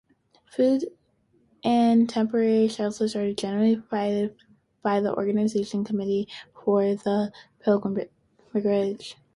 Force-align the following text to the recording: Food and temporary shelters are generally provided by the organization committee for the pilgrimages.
Food 0.49 0.85
and 1.63 2.09
temporary 2.09 2.67
shelters 2.69 3.15
are 3.15 3.31
generally 3.35 3.75
provided 3.75 4.35
by 4.81 4.99
the 4.99 5.13
organization 5.13 5.83
committee 5.83 6.27
for 6.55 6.95
the 6.95 7.31
pilgrimages. 7.59 9.13